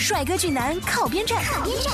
[0.00, 1.44] 帅哥俊男靠边站，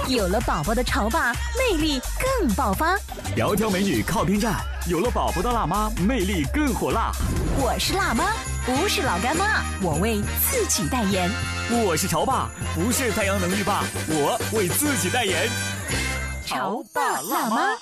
[0.07, 2.97] 有了宝宝的潮爸魅力更爆发。
[3.37, 4.55] 窈窕美女靠边站，
[4.89, 7.11] 有了宝宝的辣妈魅力更火辣。
[7.59, 8.27] 我是辣妈，
[8.65, 11.29] 不是老干妈，我为自己代言。
[11.85, 15.49] 我是潮爸，不是太阳能浴霸，我为自己代言。
[16.47, 17.77] 潮爸辣妈。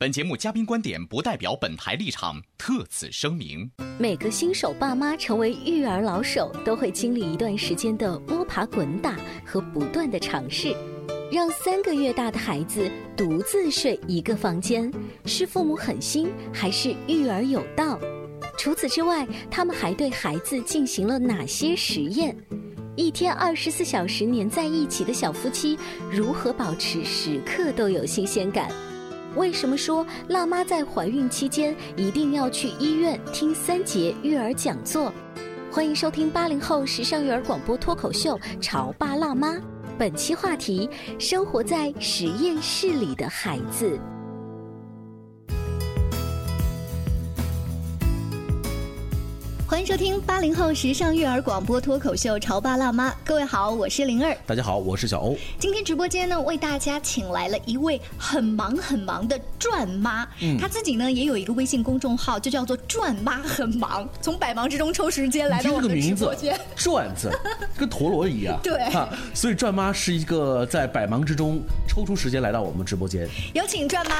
[0.00, 3.70] 本节目嘉宾观点不代表本台立场，特此声明。
[3.98, 10.74] 每个新手爸妈成为育儿老手，都会经历一段时间的摸爬滚打和不断的尝试。
[11.30, 14.90] 让三个月大的孩子独自睡一个房间，
[15.26, 18.00] 是父母狠心还是育儿有道？
[18.56, 22.34] 除此之外，他们还对孩子进行了哪些实验？
[22.96, 25.78] 一天二十四小时黏在一起的小夫妻，
[26.10, 28.72] 如何保持时刻都有新鲜感？
[29.36, 35.12] 为什么说辣妈在怀孕期间一定要去医院听三节育儿讲座？
[35.70, 39.52] 欢迎收听八零后时尚育儿广播脱口秀《潮爸辣妈》，
[39.96, 43.96] 本期话题：生活在实验室里的孩子。
[49.80, 54.36] 欢迎收听八零后时尚育儿广播脱口秀《潮爸辣妈》，各位好，我是灵儿。
[54.46, 55.34] 大家好，我是小欧。
[55.58, 66.60] 今天直播间呢，为大家请来了一位很忙很忙的转妈，嗯，她自己呢也有一个微信公众号，就叫做“转妈很忙”，从百忙之中抽时间来到我们的直播间。
[66.76, 67.30] 转字
[67.74, 68.86] 跟陀螺一样，对，
[69.32, 71.58] 所以转妈是一个在百忙之中
[71.88, 73.26] 抽出时间来到我们直播间。
[73.54, 74.14] 有请转妈，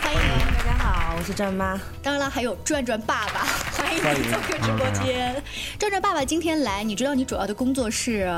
[0.00, 0.20] 欢迎
[0.58, 1.80] 大家好，我是转妈。
[2.02, 3.46] 当然了，还有转转爸爸，
[3.78, 5.03] 欢迎你做客直播间。
[5.04, 5.42] 天，
[5.78, 8.28] 转转爸爸今天来，你知道你主要的工作是？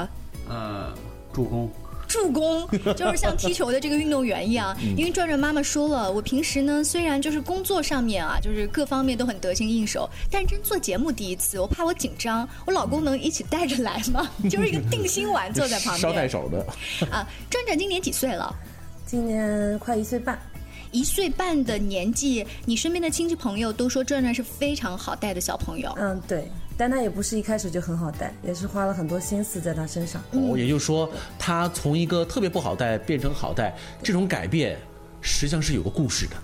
[0.48, 0.92] 呃，
[1.32, 1.70] 助攻。
[2.08, 2.64] 助攻
[2.96, 4.76] 就是像踢球的这个运动员一样。
[4.96, 14.30] 因为转转妈妈说了，我平时呢虽然就是工作上面啊，就是各方面都很得心应手，但真做节目第一次，我怕我紧张，我老公能一起带着来吗？
[14.48, 16.00] 就是一个定心丸坐在旁边。
[16.12, 16.64] 捎带手的。
[17.10, 18.54] 啊，转转今年几岁了？
[19.04, 20.40] 今年快一岁半。
[20.92, 25.92] 一岁半的年纪，你身边的亲戚朋友都说转转是非常好带的小朋友。
[25.96, 30.22] 嗯，对，但他也不是一开始就很好带，也是花了很多心思在他身上。
[30.32, 34.78] 哦，也就是说，他从一个特别不好带变成好带，这种改变
[35.20, 36.36] 实际上是有个故事的。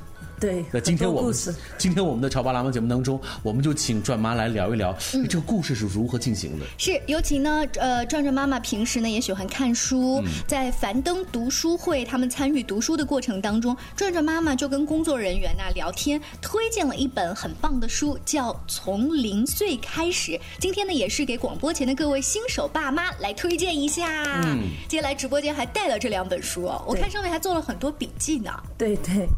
[0.43, 1.33] 对，那今天我们
[1.79, 4.93] 今天我们的潮爸辣妈节目当中，我们就请转妈来聊一聊
[5.31, 6.67] 这个故事是如何进行的。
[6.77, 20.33] 是，尤其呢，呃，转转妈妈平时呢也喜欢看书，在樊登读书会，他们参与读书的过程当中，转转妈妈就跟工作人员呐聊天，推荐了一本很棒的书，叫《从零岁开始》。
[20.59, 24.25] 今天呢，也是给广播前的各位新手爸妈来推荐一下。
[24.45, 28.51] 嗯，今天来直播间还带了这两本书，我看上面还做了很多笔记呢。
[28.77, 29.29] 对对。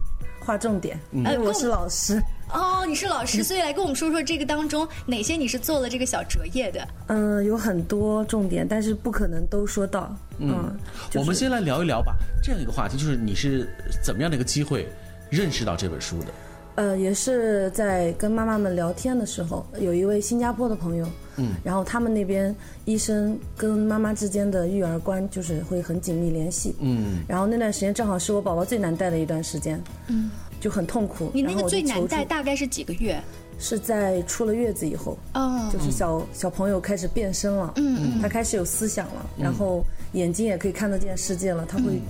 [0.44, 2.22] 划重点，因为我是老师
[2.52, 6.86] 哦，你是老师，所以来跟我们说说这个当中哪些你是做了这个小折页的？
[7.08, 10.14] 嗯，有很多重点，但是不可能都说到。
[10.38, 10.76] 嗯，
[11.14, 13.68] 我们先来聊一聊吧，这样一个话题，就是你是
[14.02, 14.88] 怎么样的一个机会
[15.30, 16.26] 认识到这本书的？
[16.76, 22.54] 呃，也是在跟妈妈们聊天的时候，有一位新加坡的朋友，嗯，然后他们那边
[22.84, 30.30] 医生跟妈妈之间的育儿观就是会很紧密联系，嗯，然后那段时间正好是我宝宝最难带的一段时间，嗯，
[30.60, 31.30] 就很痛苦。
[31.32, 33.20] 你那个最难带大概是几个月？
[33.56, 38.16] 是在出了月子以后，哦，就是小小朋友开始变身了，嗯。
[38.16, 42.00] 嗯，他开始有思想了，然后眼睛也可以看得见世界了，他会。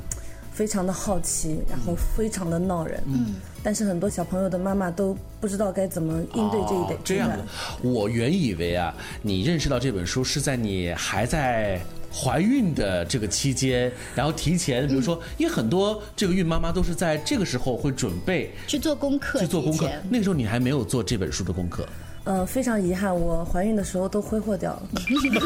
[0.55, 6.99] 非常的好奇，然后非常的闹人，嗯，但是很多小朋友的妈妈都不知道该怎么应对这一点。
[7.03, 7.45] 这样的，
[7.83, 11.81] 我原以为啊，你认识到这本书是在你还在
[12.13, 19.91] 怀孕的这个期间，然后提前，比如说，因为很多这个孕妈妈都是在这个时候会准备去做功课，去做功课。
[20.09, 21.85] 那个时候你还没有做这本书的功课。
[22.23, 24.83] 呃，非常遗憾，我怀孕的时候都挥霍掉了。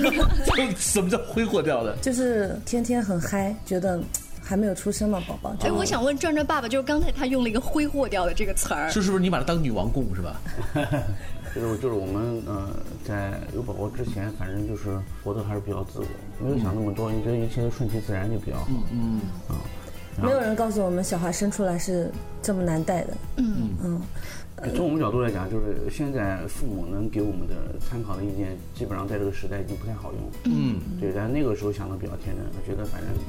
[0.79, 1.97] 什么叫挥霍掉的？
[2.03, 3.99] 就是天天很嗨，觉得。
[4.49, 5.55] 还没有出生吗，宝宝？
[5.61, 10.41] 哎，我想问转转爸爸，就是刚才他用了一个“挥霍掉”的这个词儿，是是不是你把他当女王供是吧？
[11.55, 12.71] 就是就是我们呃，
[13.05, 16.07] 在有宝宝之前，反正就是活得还是比较自我，
[16.43, 18.69] 没有想那么多，你觉得一切都顺其自然就比较好。
[18.71, 19.61] 嗯嗯啊，
[20.23, 22.11] 没有人告诉我们小孩生出来是
[22.41, 23.15] 这么难带的。
[23.37, 24.01] 嗯嗯。
[24.75, 30.53] 从我们角度来讲，就是现在父母能给我们的参考的意见，基本上在这个时代已经不太好用。
[30.53, 33.23] 嗯，对，但那个时候想的比较天真，我觉得反正他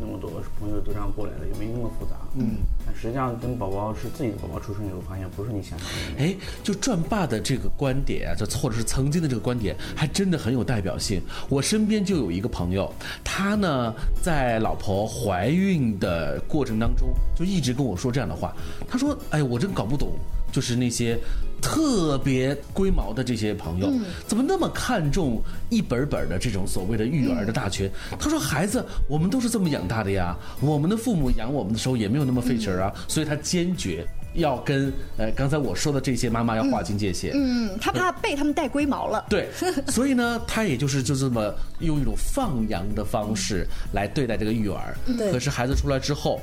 [0.00, 2.12] 那么多朋友都这样过来了，也没那么复杂。
[2.34, 6.22] 嗯，但实际上等宝宝是自己的宝宝出生以后，发现不是你想象的。
[6.22, 11.20] 哎，就转爸的这个观点啊，就或者是曾经的这个观点，还真的很有代表性。
[11.48, 12.92] 我身边就有一个朋友，
[13.22, 18.54] 他呢在老婆怀孕的过程当中，就一直跟我说这样的话。
[18.88, 20.12] 他说：“哎，我真搞不懂。”
[20.52, 21.18] 就是那些
[21.62, 23.90] 特别龟毛的这些朋友，
[24.26, 27.90] 怎么那么看重一本本的这种所谓的育儿的大全？
[28.18, 34.04] 他说：“孩子，我们都是这么养大的呀，我们的父母养我们的时候也没有那么费劲儿啊。”所以他坚决
[34.34, 37.32] 要跟呃刚才我说的这些妈妈要划清界限。
[37.34, 39.24] 嗯，他怕被他们带龟毛了。
[39.30, 39.48] 对，
[39.88, 44.96] 所以呢，他也就是就这么用一种放羊的方式来对待这个育儿。
[45.30, 46.40] 可是孩子出来之后，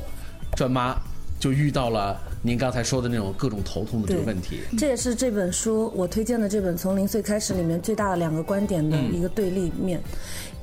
[0.55, 0.97] 转妈。
[1.39, 4.59] 就遇到了您刚才说的那种各种头痛的这个问题。
[4.77, 10.01] 这也是这本书我推荐的这本《从零岁开始》里面最大的两个观点的一个对立面。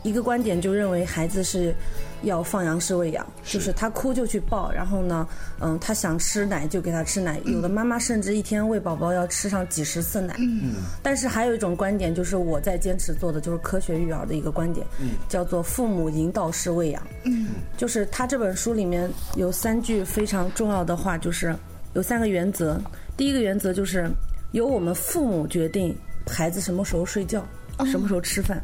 [0.07, 1.75] 一个观点就认为孩子是
[2.23, 5.27] 要放羊式喂养，就是他哭就去抱，然后呢，
[5.61, 7.41] 嗯，他想吃奶就给他吃奶。
[7.45, 10.35] 有的妈妈甚至一天喂宝宝要吃上几十次奶。
[10.39, 10.75] 嗯。
[11.03, 14.87] 但是还有一种观点，就是我在坚持做的，就是科学育儿的一个观点，
[15.29, 17.03] 叫做父母引导式喂养。
[17.25, 17.49] 嗯。
[17.77, 21.55] 就是他这本书里面有三句非常重要的话，就是
[21.95, 22.81] 有三个原则。
[23.17, 24.11] 第一个原则就是
[24.53, 25.97] 由我们父母决定
[26.27, 27.47] 孩子什么时候睡觉，
[27.91, 28.63] 什么时候吃饭。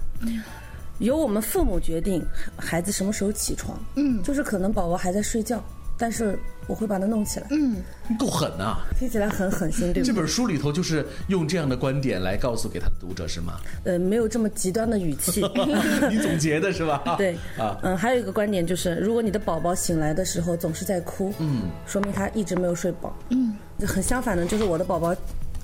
[1.03, 2.25] 由我们父母决定
[2.57, 5.63] 孩子什么时候起床，嗯，就是可能宝宝还在睡觉，
[5.99, 6.39] 但是
[6.69, 7.77] 我会把他弄起来，嗯，
[8.17, 13.55] 够狠啊，听起来很狠心，对这本书里头就是用这样的观点来告诉给他的读者是吗？
[13.85, 15.43] 呃，没有这么极端的语气，
[16.09, 17.03] 你总结的是吧？
[17.19, 23.57] 对，啊，嗯，还有一个观点就是，如果你的宝宝醒来的时候总是在哭，嗯，说明他一直没有睡饱，嗯，
[23.87, 25.13] 很相反的，就是我的宝宝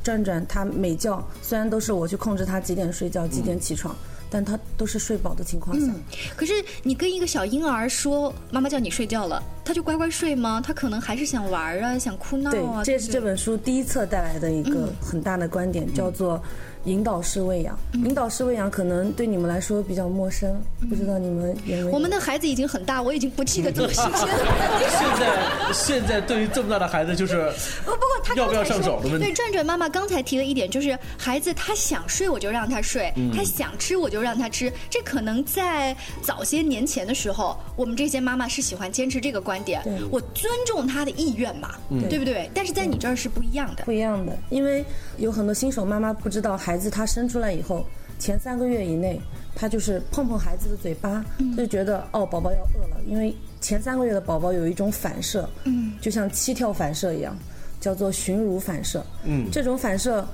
[0.03, 3.95] 转转他每觉虽然都是我去控制他几点睡觉几点起床。
[4.31, 5.93] 但他都是睡饱的情况下，
[6.37, 6.53] 可是
[6.83, 10.63] 你跟一个小婴儿说妈妈叫你睡觉了，他就乖乖睡吗？
[10.65, 12.83] 他可能还是想玩啊，想哭闹啊。
[12.83, 16.43] 对，这是这本书第一册带来的一个很大的观点，叫做。
[16.85, 21.89] 引导式喂养，引导式喂养可能对你们来说比较陌生，不知道你们有没有？
[21.91, 24.79] 我们的孩子已经很大，我已经不记得这么细节了。
[24.89, 27.53] 现在现在对于这么大的孩子，就是
[27.85, 29.27] 不不过他要不要上手的问题。
[29.27, 34.73] 对，转转妈妈刚才提了一点，就是孩子他想睡我就让他睡，他想吃我就让他吃。
[34.89, 41.75] 这可能在早些年前的时候，我们这些妈妈是喜欢坚持这个观点，我尊重他的意愿嘛，
[42.09, 42.51] 对不对？
[42.55, 44.83] 但是在你这儿是不一样的，不一样的，因为
[45.19, 46.79] 有很多新手妈妈不知道孩。
[46.79, 47.85] 子他生出来以后，
[48.21, 49.21] 前三个月以内，
[49.53, 51.25] 他就是碰碰孩子的嘴巴，
[51.57, 53.03] 就觉得哦，宝宝要饿了。
[53.05, 57.37] 因为前三个月的宝宝有一种反射，嗯，就像七跳反射一样，
[57.81, 59.05] 叫做寻乳反射。
[59.25, 60.25] 嗯，这种反射，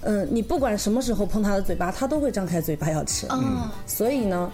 [0.00, 3.26] 嗯，你不管什么时候碰他的嘴巴，他都会张开嘴巴要吃。
[3.28, 4.50] 嗯，所以呢，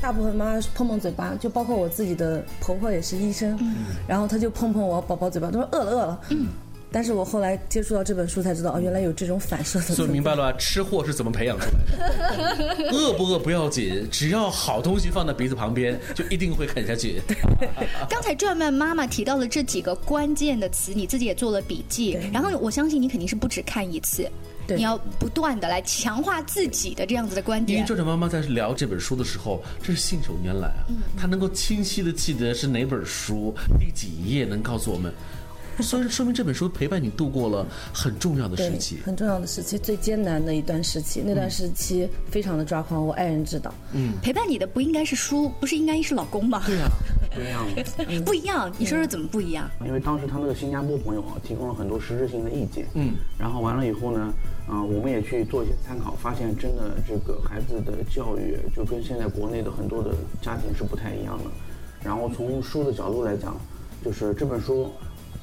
[0.00, 3.58] 大部分妈妈碰碰嘴巴，就包括我自己的婆婆也是医生，
[4.06, 6.20] 然后她就碰碰我宝宝嘴巴，她说饿了饿了。
[6.30, 6.46] 嗯。
[6.90, 9.84] 但是我后来接触到这本书才知道，哦，原来有这种反射的。
[9.94, 12.88] 所以明白了，吃货是怎么培养出来的？
[12.96, 17.20] 饿不饿不要紧，只要好东西放在鼻子旁边，就一定会啃下去。
[18.08, 22.18] 刚才转曼妈妈提到了这几个关键的词，你自己也做了笔记。
[22.32, 24.26] 然后我相信你肯定是不止看一次，
[24.68, 27.78] 你要不断的来强化自己的这样子的观点。
[27.78, 30.86] 因为转转妈妈在聊这本书的时候，这是信手拈来啊，
[31.18, 35.12] 她能够清晰的记得是哪本书第几页，能告诉我们。
[35.82, 41.22] 所以说明这本书陪伴你度过了很重要的时期，很重要的时期，最艰难的一段时期。
[41.24, 43.72] 那段时期非常的抓狂，我爱人知道。
[43.92, 46.62] 嗯，陪伴你的不应该是书，不是应该是老公吗？
[46.66, 47.64] 对呀，
[48.24, 48.72] 不一样，不一样。
[48.78, 49.70] 你说说怎么不一样？
[49.86, 52.86] 因为当时他那个新加坡朋友啊，提供了很多实质性的意见。
[52.94, 54.32] 嗯，然后完了以后呢，
[54.66, 60.10] 啊，我们也去做一些参考，发现真的这个孩子的教育就跟现在国内的很多的
[60.42, 61.44] 家庭是不太一样的。
[62.02, 63.56] 然后从书的角度来讲，
[64.04, 64.90] 就是这本书。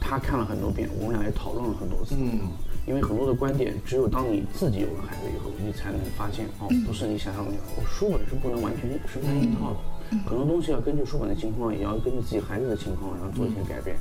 [0.07, 2.13] 他看了很多遍，我们俩也讨论了很多次。
[2.19, 2.39] 嗯，
[2.85, 7.89] 因为很多的观点，只有当你自己有了孩子以后，你才能发现哦，不是你想象的那样。
[7.89, 13.97] 书本是不能完全是那一套的，很多东西要根据书本的情况，也要根据自己孩子的情况，然后做一些改变。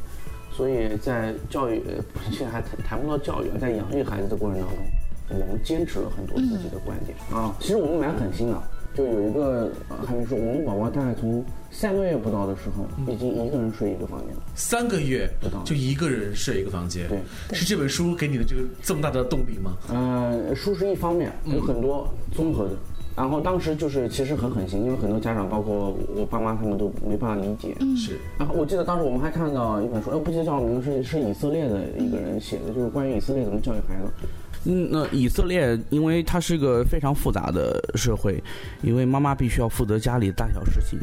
[0.52, 1.82] 所以在教育，
[2.30, 7.56] 现在还谈谈不到教育，在养育孩子的过程当中，我们坚持了很多自己的观点啊。
[7.58, 8.62] 其实我们蛮狠心的。
[8.94, 9.70] 就有一个
[10.06, 14.42] 还没说，我们宝宝大概从三个月不到的时候，已经一个人睡一个房间了。
[14.54, 17.08] 三个月不到，就一个人睡一个房间。
[17.08, 17.18] 对，
[17.52, 19.76] 是这本书给你的这个这么大的动力吗？
[19.88, 22.76] 呃，书是一方面，有很多综合的。
[23.16, 27.76] 然后当时就是其实很狠心，因为很多家长，包括我爸妈他们都没办法理解。
[27.78, 28.18] 嗯，是。
[28.38, 34.28] 然后我记得当时我们还看到一本书，哎，不记得叫什么名字，是是以色列的一个人写的，就是关于以色列怎么教育孩子。
[34.66, 38.42] 嗯，那以色列，因为它是个非常复杂的社会，
[38.82, 40.98] 因为妈妈必须要负责家里的大小事情，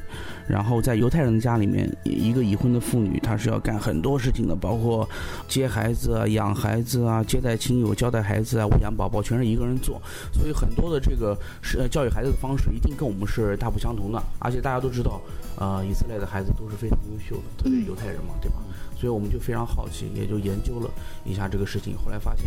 [0.48, 5.08] 然后在犹太人的家里面，一个已婚的妇女她是要干很多事情的，包括
[5.48, 10.02] 接孩子啊、养孩子啊、接待亲友、交代孩子啊、喂养宝宝，全是一个人做，
[10.34, 15.22] 所以很多的这个是教育孩子的方式一定跟我们是大不相同的，而且大家都知道，
[15.58, 18.58] 呃，以色列的孩子都是非常优秀的，特别犹太人嘛，对吧？
[18.98, 20.90] 所以我们就非常好奇，也就研究了
[21.26, 22.46] 一下这个事情，后来发现，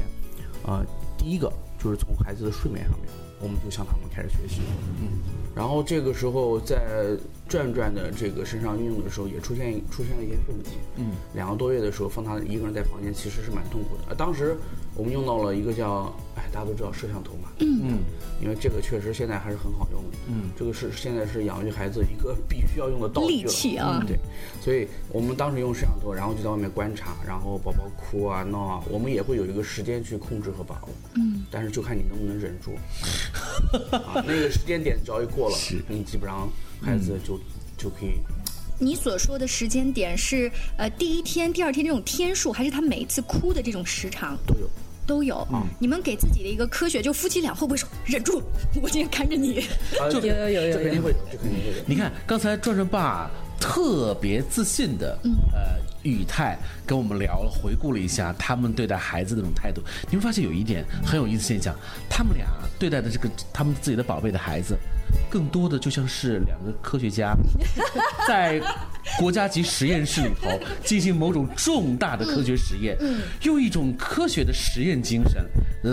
[0.65, 0.85] 呃。
[1.25, 3.09] 第一个就是从孩子的睡眠上面，
[3.45, 4.63] 我们就向他们开始学习。
[5.01, 5.21] 嗯，
[5.55, 10.71] 然后这个时候在转转的这个身上运用的时候，也出现出现了一些问题。
[10.97, 14.05] 嗯，两个多月的时候放他一个人在房间，其实是蛮痛苦的。
[14.09, 14.57] 呃，当时
[14.97, 17.51] 我们用到了一个叫，哎，大家都知道摄像头嘛。
[17.59, 17.99] 嗯嗯，
[18.43, 20.17] 因为这个确实现在还是很好用的。
[20.27, 23.29] 嗯，这个是现在是养育孩子一个必须要用的道具。
[23.29, 24.03] 利器啊。
[24.07, 24.19] 对，
[24.61, 30.89] 所以我们当时用摄像头，然后就在外面观察，然后宝宝哭啊闹啊，我们也会有一个时间去控制和把握。
[31.17, 32.75] 嗯，但是就看你能不能忍住。
[33.97, 35.57] 啊，那个时间点只要一过了，
[35.87, 36.51] 你基本上
[36.83, 37.39] 孩子就
[37.79, 38.19] 就可以。
[38.77, 44.37] 你所说的时间点是呃第一天、第二天这种天数，还是他每一次哭的这种时长？
[44.45, 44.69] 都有，
[45.07, 45.37] 都有。
[45.53, 48.43] 啊，你们给自己的一个科学，就夫妻俩会不会说忍住？
[48.83, 49.65] 我今天看着你，
[50.11, 51.85] 就有有有有，这肯定会有，这肯定会有。
[51.87, 53.31] 你看刚才转转爸
[53.61, 55.17] 特别自信的，
[55.53, 55.84] 呃。
[56.05, 56.57] 语态
[56.87, 61.75] 跟我们聊了，回顾了一下他们对待孩子的那种态度，你会发现有一点很有意思现象，
[62.09, 62.47] 他们俩
[62.79, 64.77] 对待的这个他们自己的宝贝的孩子，
[65.29, 67.35] 更多的就像是两个科学家，
[68.29, 68.61] 在
[69.19, 70.49] 国家级实验室里头
[70.85, 72.97] 进行某种重大的科学实验，
[73.43, 75.45] 用一种科学的实验精神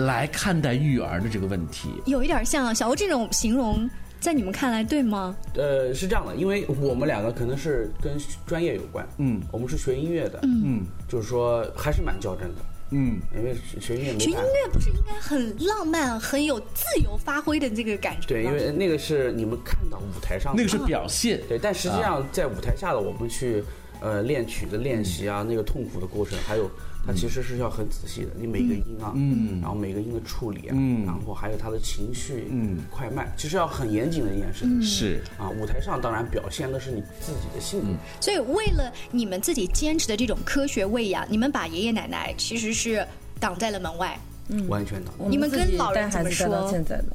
[0.06, 3.88] 来看待育儿的这个问题，有一点像小欧这种形容。
[4.22, 5.36] 在你们看来对吗？
[5.56, 23.64] 呃，是这样的，因为我们两个可能是跟专业有关，嗯，我们是学音乐的，嗯，就是说还是蛮较真的，嗯，因为学音乐，学音乐不是应该很浪漫、很有自由发挥的这个感觉对，因为那个是你们看到舞台上，那个是表现，对，但实际上在舞台下的我们去，
[24.00, 26.70] 呃，练曲的练习啊，那个痛苦的过程，还有。
[27.04, 34.66] 它其实是要很仔细的，你每个音啊，嗯，然后每个音的处理啊，嗯，然后还有他的情绪，嗯，快慢，其实要很严谨的一件事。
[34.80, 37.88] 是啊，舞台上当然表现的是你自己的性格。
[38.20, 43.04] 所以为了你们自己坚持的这种科学喂养，你们把爷爷奶奶其实是
[43.40, 44.16] 挡在了门外，
[44.48, 45.12] 嗯，完全挡。
[45.28, 46.68] 你们跟老人怎么说？
[46.70, 47.06] 现在的，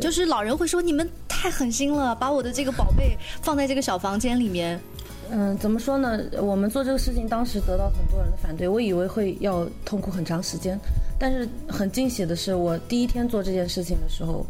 [0.00, 4.80] 就是老人会说你们太狠心了，把我的这个宝贝放在这个小房间里面。
[5.34, 6.20] 嗯，怎么说呢？
[6.42, 10.78] 我们做这个事情当时得到很多人的反对，我以为会要痛苦很长时间，
[11.18, 14.44] 但是很惊喜的是，我第一天做这件事情的时候，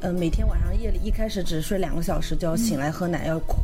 [0.00, 3.56] 呃，每天晚上夜里一开始只睡两个小时就要醒来喝奶要哭，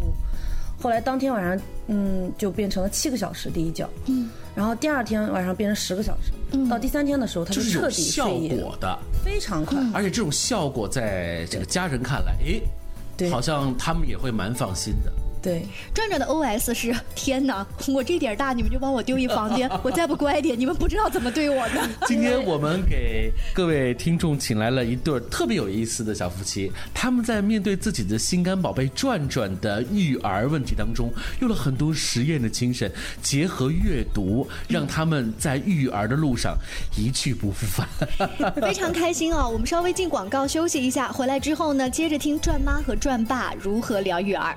[0.83, 1.57] 后来当天晚上
[1.87, 12.61] 嗯就变成了七个小时第一觉，嗯，然后第二天晚上变成十个小时，嗯，到第三天的时候它是彻底效果的，非常快，而且这种效果在这个家人看来，哎，
[13.17, 15.13] 对，好像他们也会蛮放心的。
[15.47, 21.89] 对，转转的 OS 是天哪，我这点大你们就帮我丢一房间，我再不乖点，你们不知道怎么对我的。
[22.09, 32.91] 今天我们给各位听众请来了一对特别有意思的小夫妻，他们在面对自己的心肝宝贝转转的育儿问题当中，用了很多实验的精神，
[33.23, 36.59] 结合阅读，让他们在育儿的路上
[36.97, 37.87] 一去不复返。
[38.61, 39.49] 非常开心哦！
[39.49, 44.57] 我们稍微进广告休息一下，回来之后呢，接着听转妈和转爸如何聊育儿。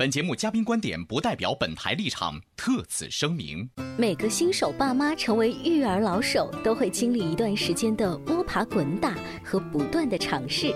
[0.00, 3.68] 本节目嘉宾观点不代表本台立场，特此声明。
[3.98, 9.14] 每个新手爸妈成为育儿老手，都会经历一段时间的摸爬滚打
[9.44, 10.74] 和不断的尝试，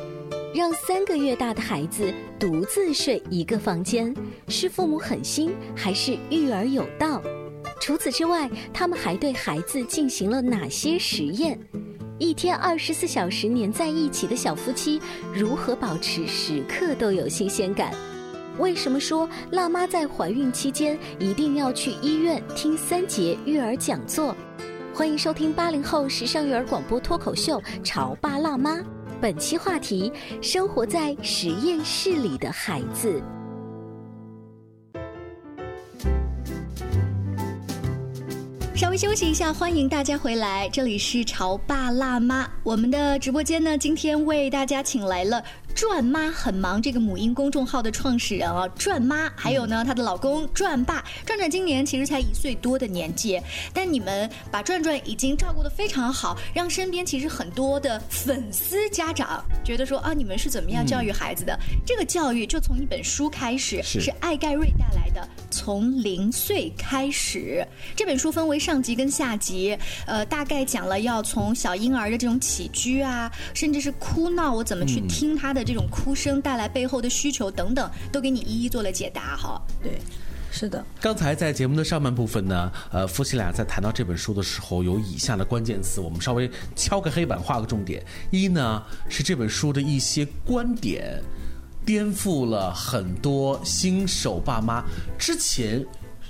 [0.55, 4.15] 让三个月大的孩子独自睡一个房间，
[4.49, 7.23] 是父母狠心还是育儿有道？
[7.81, 11.59] 除此之外，他们还对孩子进行了哪些实验？
[12.19, 15.01] 一天二十四小时黏在一起的小夫妻，
[15.33, 17.91] 如何保持时刻都有新鲜感？
[18.59, 24.35] 为什么说辣妈在怀孕期间一定要去医院听三节育儿讲座？
[24.95, 28.77] 欢迎收听八零后时尚育儿广播脱口秀《潮爸辣妈》，
[29.21, 33.21] 本期话题：生活在实验室里的孩子。
[38.77, 42.49] 稍微休息一下，欢迎大家回来，这里是潮爸辣妈。
[42.63, 45.43] 我们的直播间呢，今天为大家请来了。
[45.75, 53.41] 转妈很忙，这个母婴公众号的创始人啊，转妈，还有呢，她的老公转爸，转转今年其实才一岁多的年纪，
[53.73, 61.59] 但你们把转转已经照顾的非常好，让身边其实很多的粉丝家长觉得说啊，你们是怎么样教育孩子的？
[61.85, 67.67] 这个教育就从一本书开始，是艾盖瑞带来的《从零岁开始》
[67.97, 69.77] 这本书分为上集跟下集，
[70.07, 75.64] 呃，大概讲了要从小婴儿的这种起居啊，甚至是哭闹，我怎么去听他的。
[75.65, 79.61] 这种哭声带来背后的需求等等，都给你一一做了解答哈。
[79.83, 79.99] 对，
[80.51, 80.85] 是的。
[81.01, 88.05] 刚才在节目的上半部分呢，呃，夫妻俩在谈到这本书的时候，有以下的关键词，我们稍微敲个黑板，画个重点。
[88.31, 91.23] 一呢是这本书的一些观点，
[91.85, 94.85] 颠覆了很多新手爸妈
[95.19, 95.85] 之前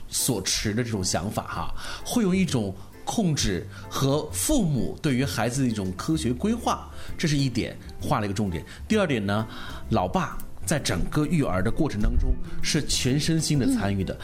[0.08, 1.74] 所持的这种想法哈，
[2.04, 2.74] 会有一种。
[3.04, 8.64] 控制和父母对于孩子的一种科学规划，这是一点，画了一个重点。
[8.88, 9.46] 第二点呢，
[9.90, 14.18] 老爸在整个育儿的过程当中是全身心的参与的，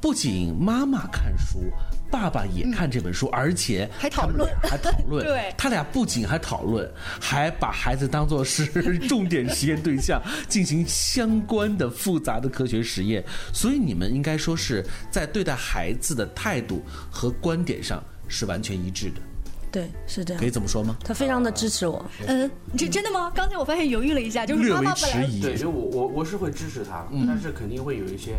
[0.00, 1.70] 不仅妈妈看书，
[2.10, 5.22] 爸爸也看这本书，而且还讨论，还讨论。
[5.26, 13.24] 对，他俩不仅还讨论，还把孩子当做是重点实验对象，进行相关的复杂的科学实验。
[13.52, 18.02] 所以你们应该说是在对待孩子的态度和观点上。
[18.28, 19.20] 是完全一致的，
[19.70, 20.40] 对，是这样。
[20.40, 20.96] 可以这么说吗？
[21.04, 22.04] 他非常的支持我。
[22.26, 23.30] 嗯，这真的吗？
[23.34, 28.36] 刚才我发现犹豫了一下，就是妈妈本来对，就我我我是会支持他，但是肯定会有一些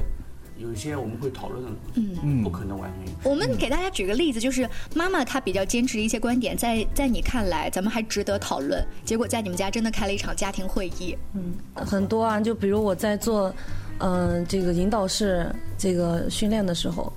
[0.57, 3.13] 有一些我们会讨论的，嗯，不可能完全。
[3.29, 8.85] 我们给大家举个例子，就是妈妈她比较坚持的一些观点，在在你看来，咱们还值得讨论。
[9.03, 11.17] 结果在你们家真的开了一场家庭会议。
[11.33, 13.53] 嗯，很多啊，就比如我在做
[13.99, 17.11] 嗯这个引导式这个训练的时候。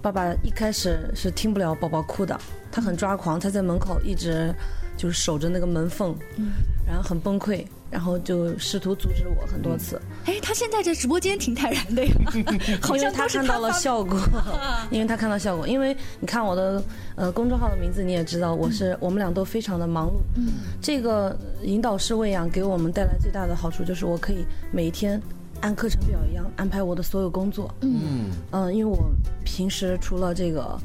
[0.00, 2.38] 爸爸一开始是听不了宝宝哭的，
[2.70, 4.54] 他很抓狂，他在门口一直
[4.96, 6.14] 就是守着那个门缝，
[6.86, 10.00] 然后很崩溃，然后就试图阻止我很多次。
[10.26, 12.12] 哎，他现在这直播间挺坦然的呀，
[12.80, 14.18] 好像他看到了效果，
[14.90, 16.82] 因为他看到效果，因为你看我的
[17.16, 20.20] 呃公众号的名字，你也知道我是我们俩都非常的忙碌。
[20.36, 25.20] 嗯，这个引导式喂养给我们带来最大的好处就是我可以每一天。
[25.60, 27.72] 按课程表一样安排我的所有工作。
[27.80, 29.10] 嗯嗯，因为我
[29.44, 30.78] 平时除了这个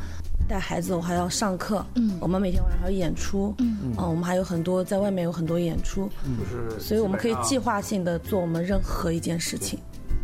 [0.48, 1.86] 带孩子，我还要上课。
[1.96, 3.54] 嗯，我们每天晚上还要演出。
[3.60, 6.10] 嗯嗯，我们还有很多在外面有很多演出。
[6.40, 9.80] 就是，所以我们可以计划性的做我们任何一件事情。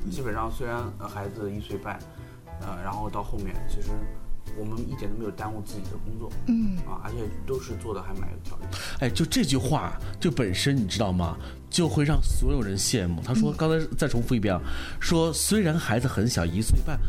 [0.10, 2.00] 基本上，虽然孩子一岁半，
[2.62, 3.90] 呃，然后到后面，其实
[4.58, 6.32] 我们一点都没有耽误自己的工作。
[6.48, 8.66] 嗯啊，而且都是做的还蛮有条理。
[9.00, 11.38] 哎，就这句话，就本身你知道吗？
[11.70, 13.22] 就会让所有人羡慕。
[13.24, 14.60] 他说：“刚才再重复一遍啊，
[15.00, 17.00] 说虽然孩子很小，一岁半，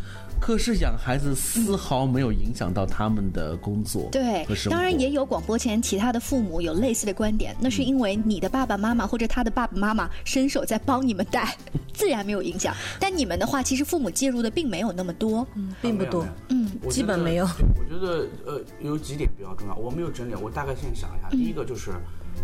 [0.40, 4.08] 可是养孩子丝毫没有影响到他们的工作。
[4.10, 11.56] 对，当然也有广播前其他的父母有类似的观点，那是因为你的爸爸妈妈或者他的爸爸妈妈伸手在帮你们带，
[11.92, 12.74] 自然没有影响。
[12.98, 17.44] 但你们的话，其实父母介入的并没有那么多，嗯，并不多，嗯，基本没有。
[17.44, 21.28] 我觉得呃，有几点比较重要，我没有整理，我大概先想一下。
[21.30, 21.90] 第一个就是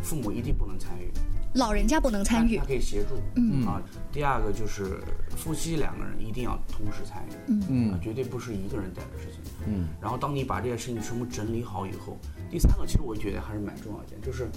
[0.03, 1.11] 父母一定不能参与。”
[1.55, 3.15] 老人家不能参与，他可以协助。
[3.37, 3.81] 嗯啊，
[4.13, 5.01] 第二个就是
[5.37, 7.33] 夫妻两个人一定要同时参与。
[7.49, 9.41] 嗯嗯，绝对不是一个人带的事情。
[9.67, 12.19] 嗯，然后当你把这件事情全部整理好以后，
[12.51, 14.49] 第三个其实我觉得还是蛮重要一点，就是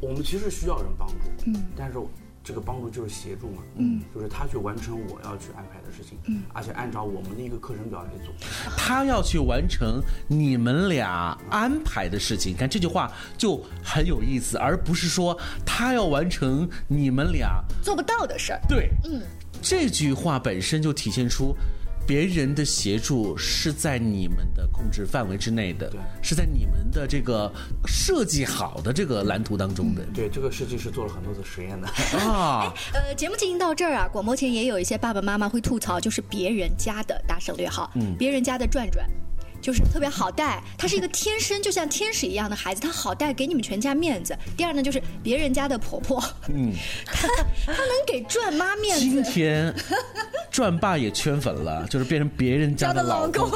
[0.00, 1.14] 我们其实需要人帮助。
[1.46, 1.98] 嗯，但是。
[2.46, 8.32] 这个帮助就是协助嘛，嗯，就是他去完成我要去安排的事情，嗯，而且按照我们的一个课程表来做。
[8.76, 18.60] 他要去完成你们俩安排的事情，看这句话就很有意思，而不是说他要完成你们俩做不到的事儿。
[18.68, 19.20] 对，嗯，
[19.60, 21.52] 这句话本身就体现出。
[22.06, 27.52] 别人的协助是在你们的控制范围之内的，对，是在你们的这个
[27.86, 30.02] 设计好的这个蓝图当中的。
[30.14, 31.88] 对，这个设计师做了很多次实验的
[32.18, 32.72] 啊。
[32.94, 39.04] 呃，节目进行到这儿啊，广播前也有一些爸爸妈妈会吐槽，就是别人家的打省略号，嗯，别人家的转转。
[39.58, 44.36] 就是特别好带，他是一个天生就像天使一样的孩子，他好带，给你们全家面子。
[44.56, 46.72] 第二呢，就是别人家的婆婆，嗯，
[47.04, 47.26] 他
[47.64, 49.04] 他能给转妈面子。
[49.04, 49.74] 今天
[50.56, 53.46] 转爸也圈粉了，就是变成别人家的老公。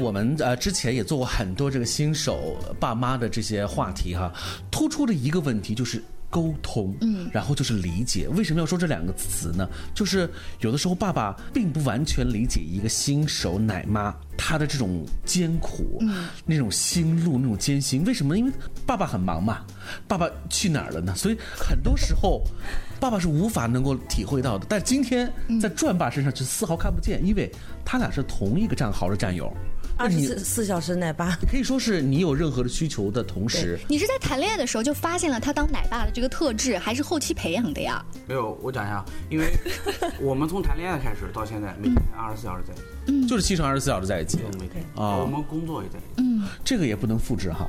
[0.00, 4.32] 我们呃之前也做过很多这个新手爸妈的这些话题哈，
[4.70, 6.02] 突出的一个问题就是。
[6.30, 8.26] 沟通，嗯，然后就是理解。
[8.30, 9.68] 为什么要说这两个词呢？
[9.94, 18.04] 就是有的时候爸爸并不完全理解一个新手奶妈她的这种艰苦，嗯，那种心路那种艰辛。
[18.04, 18.36] 为什么？
[18.36, 18.50] 因为
[18.84, 19.64] 爸爸很忙嘛，
[20.08, 21.14] 爸爸去哪儿了呢？
[21.14, 22.42] 所以很多时候，
[23.04, 24.64] 爸爸是无法能够体会到的。
[24.66, 27.52] 但今天在转爸身上却丝毫看不见，因为
[27.84, 29.52] 他俩是同一个战壕的战友。
[29.96, 38.02] 二十四四小时奶爸，可以说是你有任何的需求的同时，你是在谈恋爱的时候就发现了他当奶爸的这个特质，还是后期培养的呀？
[38.26, 39.52] 没有，我讲一下，因为
[40.20, 47.68] 我们从谈恋爱开始到现在，每天二十四小时在一起，嗯，就是七乘二十四小时在一起，每天啊，我们工作也在一起，嗯，这个也不能复制哈，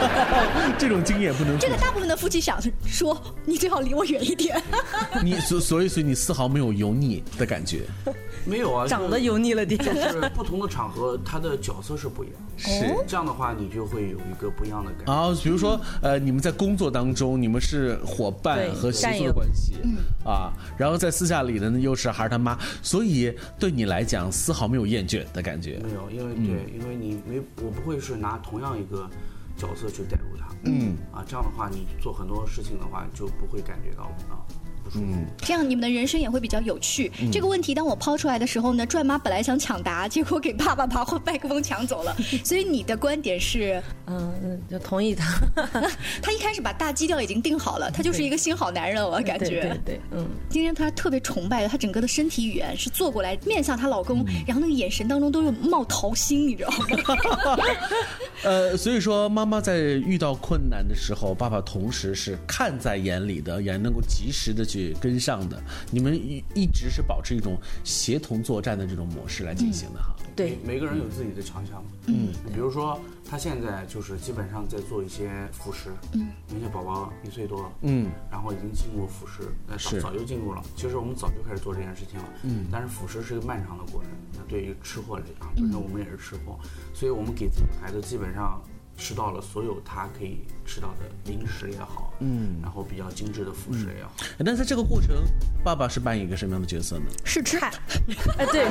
[0.78, 1.58] 这种经验不能。
[1.58, 4.51] 这个大部分的夫妻想说，你最好离我远一点。
[5.22, 7.82] 你所所以所以你丝毫没有油腻的感觉。
[8.44, 9.78] 没有啊，长得油腻了点。
[9.78, 12.36] 就是不同的场合，他的角色是不一样。
[12.56, 15.12] 是这样的话，你就会有一个不一样的感觉。
[15.12, 19.76] 啊，比如说，呃，你们在工作当中，你们是伙伴和协作关系，
[20.24, 25.80] 啊，然后在私下里呢，又是孩儿他妈，所以对你来讲，丝毫没有厌倦的感觉。
[25.84, 29.08] 没有，因为对，因为你没，我不会是拿同样一个
[29.56, 30.46] 角色去代入他。
[30.64, 34.44] 嗯，啊，这样的话，你做很多事情的话，就不会感觉到啊。
[34.94, 37.10] 嗯，这样你们的人生也会比较有趣。
[37.32, 42.14] 这个问题当我抛出来的时候呢，转妈本来想抢答，结果给爸爸把麦克风抢走了。
[42.44, 45.32] 所以你的观点是，嗯，就同意他。
[46.22, 49.60] 他一开始把大基调已经定好了，他就是一个新好男人，我感觉。
[49.62, 50.28] 对对，嗯。
[50.50, 57.56] 今天他特别崇拜的，他整个的身体语言是坐过来面向她老公，然后那个眼神当中都有冒桃心，你知道吗？
[58.44, 64.96] 呃，所以说妈妈在遇到困难的时候，爸爸同时是看在眼里的，也能够及时的去。
[65.02, 70.14] 跟上的，你们一一直是保持一种协同作战的这种模式来进行的哈。
[70.36, 71.82] 对，每个人有自己的强项。
[72.06, 75.90] 嗯，比如说他现在就是基本上在做一些辅食。
[76.12, 80.62] 嗯，那些宝宝一岁多，嗯，然后已经进入辅食，那早早就进入了。
[80.76, 82.24] 其实我们早就开始做这件事情了。
[82.44, 84.10] 嗯，但是辅食是一个漫长的过程。
[84.32, 86.58] 那对于吃货来讲，本身我们也是吃货，
[86.94, 88.62] 所以我们给自己的孩子基本上。
[88.96, 94.12] 吃到了所有他可以吃到的零食也好，嗯，然后比较精致的辅食也好。
[94.38, 95.16] 那在这个过程，
[95.64, 97.06] 爸爸是扮演一个什么样的角色呢？
[97.24, 97.58] 是吃。
[98.38, 98.64] 哎，对，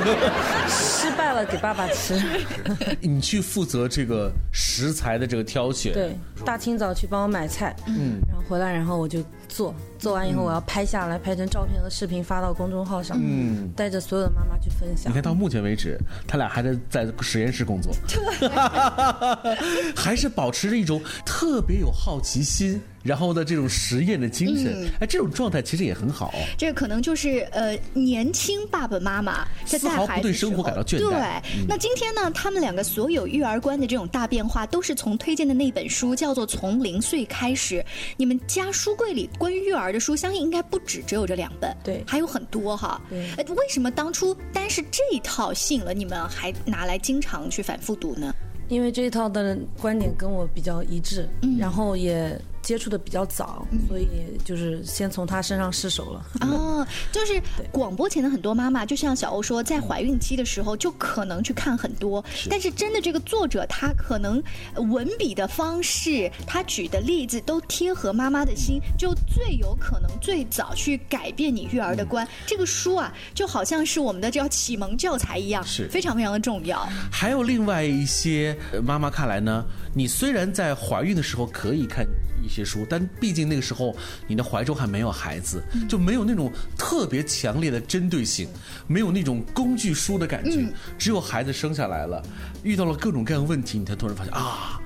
[0.69, 2.19] 失败了给爸爸吃。
[3.01, 5.93] 你去负责这个食材的这个挑选。
[5.93, 9.73] 对，大清早去帮我买菜，嗯，然后回来，然后我就做。
[9.97, 15.09] 做完以后，我要拍下来，拍成照片和视频发到公众号上，嗯，带着所有的妈妈去分享。
[15.09, 17.93] 你看到目前为止，他俩还在在实验室工作，
[19.95, 22.81] 还是保持着一种特别有好奇心。
[23.03, 26.33] 然后呢，这种实验的精神，哎，这种状态其实也很好。
[26.57, 30.99] 这个可能就是呃，年轻爸爸妈妈在带孩子对生活感到倦怠。
[30.99, 37.79] 对，那今天呢，他们两个所有育儿观的这种大变化，都是从推荐的那本书叫做《从零岁开始》。
[38.17, 43.01] 你们家书柜里关于育儿的书，相信应该不止只有这两本，对，还有很多哈。
[43.09, 48.33] 对，哎，为什么当初单是这一套吸引了你们，还拿来经常去反复读呢？
[48.69, 52.39] 因为这一套的观点跟我比较一致，嗯然后也。
[52.61, 54.07] 接触的比较早，所以
[54.45, 56.25] 就是先从他身上试手了。
[56.41, 64.41] 哦，就是 广播前的很多妈妈，就像小欧说，在怀孕期的时候就可能去看很多，但是真的这个作者他可能
[64.75, 72.27] 文笔的方式，他举的例子都贴合妈妈的心，就最有可能最早去改变你育儿的观。
[72.45, 76.87] 这个书啊，就好像是我们的叫启蒙教材一样，是非常非常的重要。
[77.11, 82.05] 还有另外一些妈妈看来呢，你虽然在怀孕的时候可以看。
[82.51, 83.95] 一些书，但毕竟那个时候
[84.27, 88.49] 你的怀中还没有孩子，就没有那种特别强烈的针对性，
[88.87, 90.67] 没有那种工具书的感觉。
[90.97, 92.21] 只有孩子生下来了，
[92.63, 94.77] 遇到了各种各样问题，你才突然发现啊。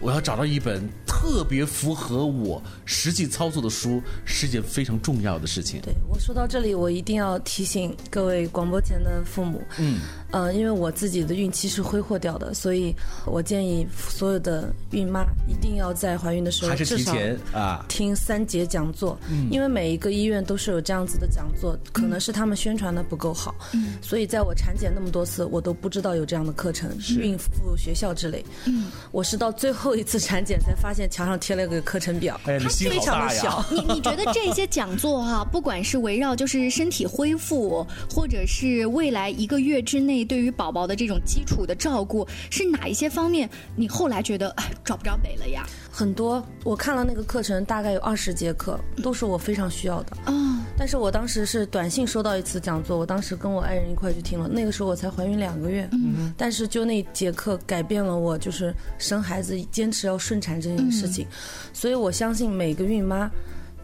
[0.00, 5.80] 我要找到一本特别符合我实际操作的书，是件非常重要的事情。
[5.80, 9.98] 对我说到这里，我一定要提醒各位广播前的父母，嗯，
[10.30, 12.94] 呃，因为我自己的孕期是挥霍掉的，所以
[13.26, 17.14] 我建议所有的孕妈一定要在怀孕的时候至少
[17.52, 19.18] 啊听三节讲座，
[19.50, 29.98] 因为每一个医院都是有这样子的讲座，可能是他们宣传的不够好，嗯，所以在我产检那么多次，我都不知道有这样的课程，孕妇学校之类，嗯，我是到最后。
[29.98, 33.00] 一次产检才发现，墙上贴了个课程表，哎呀，你心非！
[33.00, 33.64] 常的小。
[33.68, 45.66] 你你觉得这些讲座哈、不管是围绕就是身体恢复，或者是未来一个月之内对于宝宝的这种基础的照顾，是哪一些方面你后来觉得哎找不着北了呀？
[45.90, 50.16] 很多我看了那个课程，大概有二十节课，都是我非常需要的。
[50.24, 61.26] 啊、但是我当时是短信收到一次讲座，我当时跟我爱人一块去听了，那个时候我才怀孕两个月，嗯，但是就那节课改变了我，就是生孩子坚持要顺产这件事情，
[61.72, 63.30] 所以我相信每个孕妈。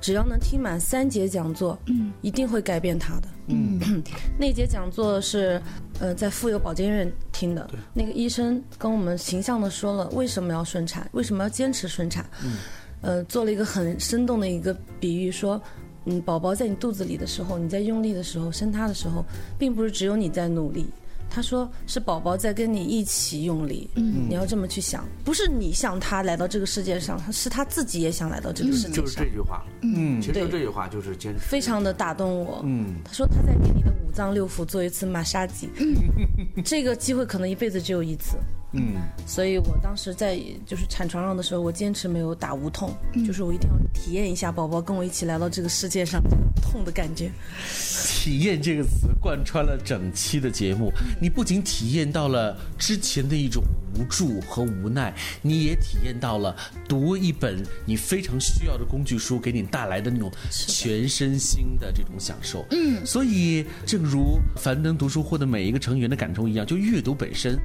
[0.00, 3.28] 只要能听满三节讲座，嗯，一定会改变她的。
[3.46, 3.80] 嗯，
[4.38, 5.58] 那节讲座是，
[6.00, 7.68] 呃，在妇幼保健院听的。
[7.92, 12.24] 那个医生跟我们形象的说了为什么要顺产，为什么要坚持顺产。
[12.44, 12.58] 嗯，
[13.00, 15.60] 呃，做了一个很生动的一个比喻，说，
[16.04, 19.24] 嗯，宝宝在你肚子里的时候，你在用力的时候，生他的时候，
[19.58, 20.86] 并不是只有你在努力。
[21.30, 28.94] 他说是宝宝在跟你一起用力，嗯，你要这么去想，不是你想他来到这个世界上，是他自己也想来到这个世界上。
[28.94, 32.60] 就是这句话，嗯，其实就这句话就是坚持，非常的打动我。
[32.64, 38.36] 嗯，他说他在给你的五脏六腑做一次马杀鸡，嗯， 这个机会可能一辈子只有一次。
[38.74, 38.94] 嗯，
[39.26, 42.92] 所以我当时在就是产床上的时候，我坚持没有打无痛，
[43.26, 47.30] 就是我一定要体验一下宝宝跟我一起来到这个世界上这个痛的感觉。
[47.68, 53.62] 体验这个词贯穿了整期的节目，你不仅体验到了之前的一种
[53.96, 56.56] 无助和无奈，你也体验到了
[56.88, 62.64] 读一本你非常需要的工具书给你带来的那种全身心的这种享受。
[62.70, 67.58] 嗯，所以正如樊登读书会的每一个成员的感受一样，就阅读本身，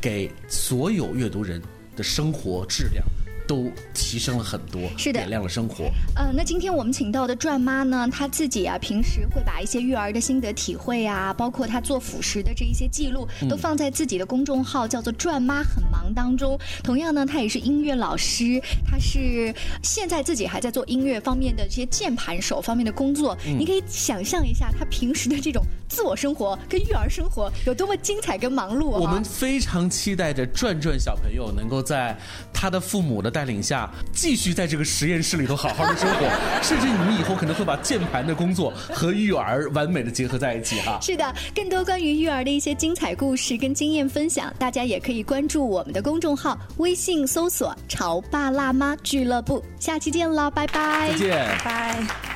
[0.00, 1.60] 给所有阅读人
[1.96, 3.04] 的生活质量。
[3.48, 5.84] 都提升了很多，是的，点亮了生活。
[6.16, 16.58] 呃，那今天我们请到的转妈呢，她自己啊，平时会把一些育儿的心得体会啊，包括她做辅食的这一些记录，都放在自己的公众号叫做“转妈很忙”当中。
[16.82, 23.38] 同样呢，她也是音乐老师，她是现在自己还在做音乐方面的这些键盘手方面的工作。
[23.46, 28.98] 嗯、你可以想象一下，她平时的这种自我生活跟育儿生活有多么精彩跟忙碌、啊。
[29.00, 32.16] 我们非常期待着转转小朋友能够在
[32.52, 36.28] 他的父母的带领下，继续在这个实验室里头好好的生活，
[36.62, 40.98] 甚至你们以后可能会把键盘的工作和育儿完美的结合在一起哈。
[41.00, 49.62] 是的，更多关于育儿的一些精彩故事跟经验分享，大家也可以关注我们的公众号，微信搜索“潮爸辣妈俱乐部”。
[49.78, 51.10] 下期见了，拜拜。
[51.12, 52.35] 再见，拜拜。